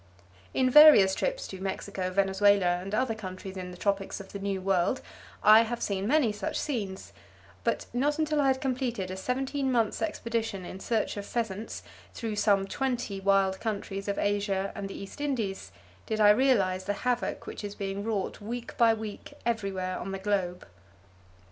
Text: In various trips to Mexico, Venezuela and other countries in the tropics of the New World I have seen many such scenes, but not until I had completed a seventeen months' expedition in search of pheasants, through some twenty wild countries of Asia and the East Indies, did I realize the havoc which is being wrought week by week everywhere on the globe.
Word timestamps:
In 0.51 0.67
various 0.67 1.13
trips 1.13 1.47
to 1.49 1.61
Mexico, 1.61 2.09
Venezuela 2.09 2.65
and 2.79 2.95
other 2.95 3.13
countries 3.13 3.55
in 3.55 3.69
the 3.69 3.77
tropics 3.77 4.19
of 4.19 4.31
the 4.33 4.39
New 4.39 4.59
World 4.59 4.99
I 5.43 5.61
have 5.61 5.79
seen 5.79 6.07
many 6.07 6.31
such 6.31 6.59
scenes, 6.59 7.13
but 7.63 7.85
not 7.93 8.17
until 8.17 8.41
I 8.41 8.47
had 8.47 8.59
completed 8.59 9.11
a 9.11 9.15
seventeen 9.15 9.71
months' 9.71 10.01
expedition 10.01 10.65
in 10.65 10.79
search 10.79 11.17
of 11.17 11.25
pheasants, 11.27 11.83
through 12.15 12.37
some 12.37 12.65
twenty 12.65 13.19
wild 13.19 13.59
countries 13.59 14.07
of 14.07 14.17
Asia 14.17 14.71
and 14.73 14.87
the 14.89 14.97
East 14.99 15.21
Indies, 15.21 15.71
did 16.07 16.19
I 16.19 16.31
realize 16.31 16.85
the 16.85 16.93
havoc 17.05 17.45
which 17.45 17.63
is 17.63 17.75
being 17.75 18.03
wrought 18.03 18.41
week 18.41 18.75
by 18.77 18.95
week 18.95 19.35
everywhere 19.45 19.99
on 19.99 20.13
the 20.13 20.17
globe. 20.17 20.65